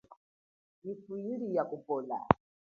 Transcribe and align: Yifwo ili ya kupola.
Yifwo 0.83 1.15
ili 1.17 1.55
ya 1.55 1.63
kupola. 1.65 2.27